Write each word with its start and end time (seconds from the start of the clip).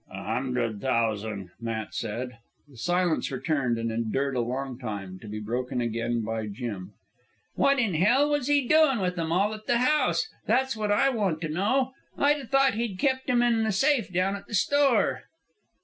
"A 0.09 0.23
hundred 0.23 0.81
thousan'," 0.81 1.51
Matt 1.59 1.93
said. 1.93 2.39
The 2.67 2.77
silence 2.77 3.29
returned 3.31 3.77
and 3.77 3.91
endured 3.91 4.35
a 4.35 4.39
long 4.41 4.79
time, 4.79 5.19
to 5.19 5.27
be 5.27 5.39
broken 5.39 5.79
again 5.79 6.21
by 6.25 6.47
Jim. 6.47 6.93
"What 7.53 7.77
in 7.77 7.93
hell 7.93 8.27
was 8.31 8.47
he 8.47 8.67
doin' 8.67 8.97
with 8.99 9.15
'em 9.19 9.31
all 9.31 9.53
at 9.53 9.67
the 9.67 9.77
house? 9.77 10.27
that's 10.47 10.75
what 10.75 10.91
I 10.91 11.09
want 11.11 11.39
to 11.41 11.49
know. 11.49 11.91
I'd 12.17 12.39
a 12.39 12.47
thought 12.47 12.73
he'd 12.73 12.97
kept 12.97 13.29
'em 13.29 13.43
in 13.43 13.63
the 13.63 13.71
safe 13.71 14.11
down 14.11 14.35
at 14.35 14.47
the 14.47 14.55
store." 14.55 15.25